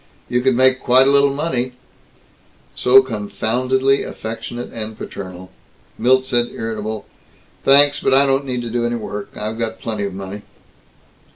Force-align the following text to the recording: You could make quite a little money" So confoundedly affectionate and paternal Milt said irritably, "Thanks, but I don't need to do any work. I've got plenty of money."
You 0.27 0.41
could 0.41 0.55
make 0.55 0.79
quite 0.79 1.07
a 1.07 1.11
little 1.11 1.29
money" 1.29 1.73
So 2.83 3.03
confoundedly 3.03 4.01
affectionate 4.01 4.71
and 4.73 4.97
paternal 4.97 5.51
Milt 5.99 6.25
said 6.25 6.47
irritably, 6.47 7.03
"Thanks, 7.63 7.99
but 7.99 8.11
I 8.11 8.25
don't 8.25 8.45
need 8.45 8.63
to 8.63 8.71
do 8.71 8.83
any 8.83 8.95
work. 8.95 9.29
I've 9.37 9.59
got 9.59 9.77
plenty 9.79 10.05
of 10.05 10.15
money." 10.15 10.41